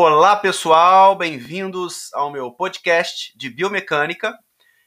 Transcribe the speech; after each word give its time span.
Olá, 0.00 0.36
pessoal, 0.36 1.16
bem-vindos 1.16 2.14
ao 2.14 2.30
meu 2.30 2.52
podcast 2.52 3.36
de 3.36 3.50
biomecânica. 3.50 4.38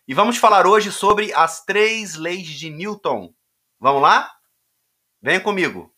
E 0.07 0.13
vamos 0.13 0.37
falar 0.37 0.65
hoje 0.65 0.89
sobre 0.89 1.33
as 1.33 1.65
três 1.65 2.15
leis 2.15 2.47
de 2.47 2.69
Newton. 2.69 3.33
Vamos 3.77 4.01
lá? 4.01 4.31
Venha 5.21 5.41
comigo. 5.41 5.93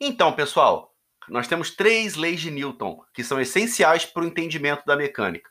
Então, 0.00 0.32
pessoal, 0.32 0.92
nós 1.28 1.46
temos 1.46 1.70
três 1.70 2.16
leis 2.16 2.40
de 2.40 2.50
Newton 2.50 3.00
que 3.14 3.22
são 3.22 3.40
essenciais 3.40 4.04
para 4.04 4.24
o 4.24 4.26
entendimento 4.26 4.84
da 4.84 4.96
mecânica. 4.96 5.48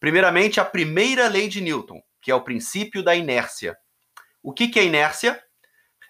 Primeiramente, 0.00 0.58
a 0.58 0.64
primeira 0.64 1.28
lei 1.28 1.48
de 1.48 1.60
Newton, 1.60 2.00
que 2.22 2.30
é 2.30 2.34
o 2.34 2.42
princípio 2.44 3.02
da 3.02 3.14
inércia. 3.14 3.76
O 4.42 4.54
que, 4.54 4.78
é 4.78 4.84
inércia? 4.86 5.38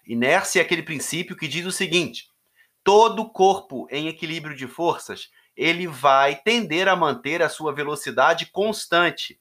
Inércia 0.09 0.59
é 0.59 0.63
aquele 0.63 0.81
princípio 0.81 1.35
que 1.35 1.47
diz 1.47 1.67
o 1.67 1.71
seguinte: 1.71 2.28
todo 2.89 3.29
corpo 3.29 3.87
em 3.91 4.07
equilíbrio 4.07 4.55
de 4.55 4.65
forças, 4.65 5.29
ele 5.55 5.85
vai 5.85 6.37
tender 6.37 6.87
a 6.87 6.95
manter 6.95 7.39
a 7.39 7.47
sua 7.47 7.71
velocidade 7.71 8.47
constante. 8.47 9.39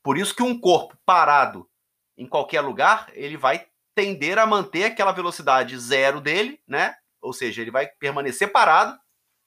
Por 0.00 0.16
isso 0.16 0.32
que 0.32 0.42
um 0.44 0.56
corpo 0.56 0.96
parado 1.04 1.68
em 2.16 2.28
qualquer 2.28 2.60
lugar, 2.60 3.10
ele 3.12 3.36
vai 3.36 3.66
tender 3.92 4.38
a 4.38 4.46
manter 4.46 4.84
aquela 4.84 5.10
velocidade 5.10 5.76
zero 5.76 6.20
dele, 6.20 6.62
né? 6.64 6.94
Ou 7.20 7.32
seja, 7.32 7.60
ele 7.60 7.72
vai 7.72 7.88
permanecer 7.88 8.52
parado 8.52 8.96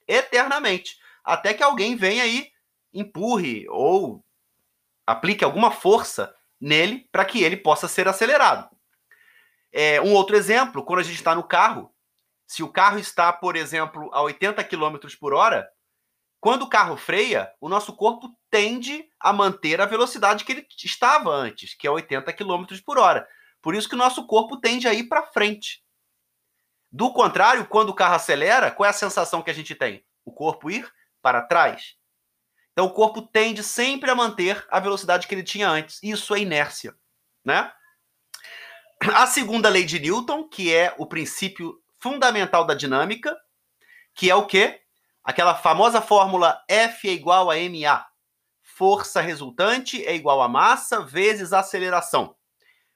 eternamente, 0.06 0.98
até 1.24 1.54
que 1.54 1.64
alguém 1.64 1.96
venha 1.96 2.24
aí 2.24 2.52
empurre 2.94 3.66
ou 3.70 4.22
aplique 5.08 5.46
alguma 5.46 5.72
força 5.72 6.36
nele 6.60 7.08
para 7.10 7.24
que 7.24 7.42
ele 7.42 7.56
possa 7.56 7.88
ser 7.88 8.06
acelerado. 8.06 8.70
É, 9.72 10.02
um 10.02 10.12
outro 10.14 10.36
exemplo, 10.36 10.84
quando 10.84 11.00
a 11.00 11.04
gente 11.04 11.16
está 11.16 11.34
no 11.34 11.44
carro, 11.44 11.93
se 12.54 12.62
o 12.62 12.72
carro 12.72 13.00
está, 13.00 13.34
por 13.34 13.56
exemplo, 13.56 14.12
a 14.14 14.22
80 14.22 14.64
km 14.66 15.00
por 15.20 15.34
hora, 15.34 15.68
quando 16.40 16.62
o 16.62 16.70
carro 16.70 16.96
freia, 16.96 17.52
o 17.60 17.68
nosso 17.68 17.96
corpo 17.96 18.30
tende 18.48 19.10
a 19.20 19.34
manter 19.34 19.82
a 19.82 19.88
velocidade 19.88 20.46
que 20.46 20.52
ele 20.52 20.68
estava 20.84 21.32
antes, 21.32 21.74
que 21.74 21.88
é 21.88 21.90
80 21.90 22.32
km 22.32 22.66
por 22.86 23.00
hora. 23.00 23.28
Por 23.60 23.74
isso 23.74 23.90
que 23.90 23.96
o 23.96 23.98
nosso 23.98 24.28
corpo 24.28 24.58
tende 24.58 24.88
a 24.88 24.94
ir 24.94 25.06
para 25.06 25.26
frente. 25.26 25.84
Do 26.92 27.12
contrário, 27.12 27.66
quando 27.66 27.90
o 27.90 27.96
carro 27.96 28.14
acelera, 28.14 28.70
qual 28.70 28.86
é 28.86 28.92
a 28.92 28.94
sensação 28.94 29.42
que 29.42 29.50
a 29.50 29.56
gente 29.56 29.74
tem? 29.74 30.06
O 30.24 30.32
corpo 30.32 30.70
ir 30.70 30.88
para 31.24 31.42
trás. 31.42 31.96
Então 32.74 32.86
o 32.86 32.94
corpo 32.94 33.24
tende 33.24 33.64
sempre 33.64 34.12
a 34.12 34.16
manter 34.16 34.64
a 34.70 34.80
velocidade 34.80 35.26
que 35.26 35.34
ele 35.34 35.42
tinha 35.42 35.68
antes. 35.68 35.98
Isso 36.04 36.36
é 36.36 36.42
inércia, 36.42 36.96
né? 37.44 37.74
A 39.16 39.26
segunda 39.26 39.70
lei 39.70 39.86
de 39.86 40.00
Newton, 40.00 40.48
que 40.48 40.72
é 40.72 40.94
o 41.00 41.08
princípio 41.08 41.83
fundamental 42.04 42.66
da 42.66 42.74
dinâmica, 42.74 43.34
que 44.14 44.30
é 44.30 44.36
o 44.36 44.46
quê? 44.46 44.82
Aquela 45.24 45.56
famosa 45.56 46.02
fórmula 46.02 46.62
F 46.68 47.08
é 47.08 47.14
igual 47.14 47.50
a 47.50 47.56
ma. 47.56 48.06
Força 48.62 49.22
resultante 49.22 50.06
é 50.06 50.14
igual 50.14 50.42
a 50.42 50.50
massa 50.50 51.00
vezes 51.02 51.54
aceleração. 51.54 52.36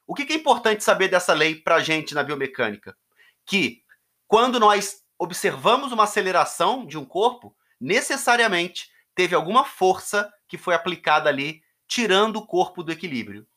O 0.06 0.14
que 0.14 0.32
é 0.34 0.36
importante 0.36 0.84
saber 0.84 1.08
dessa 1.08 1.34
lei 1.34 1.56
para 1.56 1.76
a 1.76 1.80
gente 1.80 2.14
na 2.14 2.22
biomecânica? 2.22 2.98
Que 3.46 3.82
quando 4.28 4.60
nós 4.60 5.04
observamos 5.18 5.94
uma 5.94 6.04
aceleração 6.04 6.86
de 6.86 6.98
um 6.98 7.06
corpo, 7.06 7.56
necessariamente 7.80 8.92
teve 9.16 9.34
alguma 9.36 9.64
força 9.64 10.30
que 10.50 10.58
foi 10.58 10.76
aplicada 10.76 11.30
ali, 11.30 11.62
tirando 11.88 12.38
o 12.38 12.46
corpo 12.46 12.84
do 12.84 12.92
equilíbrio. 12.92 13.48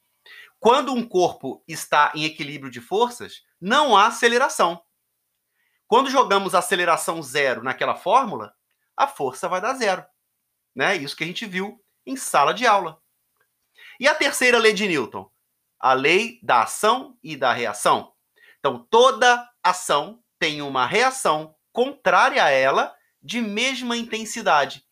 Quando 0.61 0.93
um 0.93 1.05
corpo 1.05 1.65
está 1.67 2.13
em 2.15 2.25
equilíbrio 2.25 2.71
de 2.71 2.81
forças, 2.81 3.43
não 3.61 3.97
há 3.97 4.07
aceleração. 4.07 4.81
Quando 5.91 6.09
jogamos 6.09 6.55
aceleração 6.55 7.21
zero 7.21 7.65
naquela 7.65 7.97
fórmula, 7.97 8.55
a 8.97 9.09
força 9.09 9.49
vai 9.49 9.61
dar 9.61 9.75
zero. 9.75 10.07
Né? 10.73 10.97
Isso 10.97 11.17
que 11.17 11.25
a 11.25 11.27
gente 11.27 11.45
viu 11.47 11.83
em 12.07 12.15
sala 12.15 12.55
de 12.55 12.65
aula. 12.65 13.03
E 13.99 14.07
a 14.07 14.15
terceira 14.15 14.57
lei 14.57 14.73
de 14.73 14.87
Newton? 14.87 15.29
A 15.81 15.93
lei 15.93 16.39
da 16.45 16.63
ação 16.63 17.19
e 17.25 17.37
da 17.37 17.53
reação. 17.53 18.13
Então, 18.61 18.87
toda 18.89 19.51
ação 19.65 20.23
tem 20.39 20.63
uma 20.63 20.87
reação 20.87 21.57
contrária 21.73 22.45
a 22.45 22.51
ela 22.51 22.95
de 23.21 23.41
mesma 23.41 23.97
intensidade. 23.97 24.87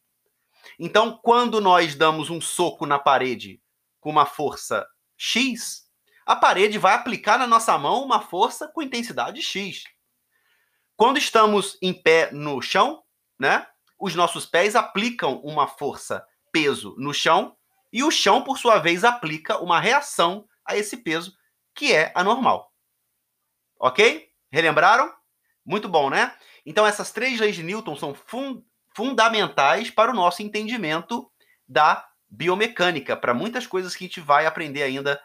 Então, 0.80 1.16
quando 1.22 1.60
nós 1.60 1.94
damos 1.94 2.28
um 2.28 2.40
soco 2.40 2.86
na 2.86 2.98
parede 2.98 3.62
com 4.00 4.10
uma 4.10 4.26
força 4.26 4.84
X, 5.16 5.88
a 6.26 6.34
parede 6.34 6.76
vai 6.76 6.94
aplicar 6.94 7.38
na 7.38 7.46
nossa 7.46 7.78
mão 7.78 8.02
uma 8.02 8.20
força 8.20 8.66
com 8.66 8.82
intensidade 8.82 9.40
X. 9.42 9.84
Quando 10.98 11.16
estamos 11.16 11.78
em 11.80 11.94
pé 11.94 12.28
no 12.32 12.60
chão, 12.60 13.04
né, 13.38 13.64
os 13.96 14.16
nossos 14.16 14.44
pés 14.44 14.74
aplicam 14.74 15.40
uma 15.44 15.68
força 15.68 16.26
peso 16.50 16.96
no 16.98 17.14
chão 17.14 17.56
e 17.92 18.02
o 18.02 18.10
chão, 18.10 18.42
por 18.42 18.58
sua 18.58 18.80
vez, 18.80 19.04
aplica 19.04 19.58
uma 19.58 19.78
reação 19.78 20.44
a 20.64 20.76
esse 20.76 20.96
peso, 20.96 21.32
que 21.72 21.94
é 21.94 22.10
anormal. 22.16 22.72
Ok? 23.78 24.28
Relembraram? 24.50 25.14
Muito 25.64 25.88
bom, 25.88 26.10
né? 26.10 26.34
Então, 26.66 26.84
essas 26.84 27.12
três 27.12 27.38
leis 27.38 27.54
de 27.54 27.62
Newton 27.62 27.94
são 27.94 28.12
fun 28.12 28.60
fundamentais 28.92 29.92
para 29.92 30.10
o 30.10 30.14
nosso 30.14 30.42
entendimento 30.42 31.30
da 31.68 32.08
biomecânica 32.28 33.16
para 33.16 33.32
muitas 33.32 33.68
coisas 33.68 33.94
que 33.94 34.04
a 34.04 34.08
gente 34.08 34.20
vai 34.20 34.46
aprender 34.46 34.82
ainda 34.82 35.22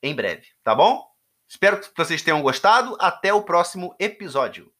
em 0.00 0.14
breve, 0.14 0.46
tá 0.62 0.72
bom? 0.72 1.04
Espero 1.48 1.80
que 1.80 1.90
vocês 1.96 2.22
tenham 2.22 2.40
gostado. 2.42 2.96
Até 3.00 3.34
o 3.34 3.42
próximo 3.42 3.92
episódio. 3.98 4.72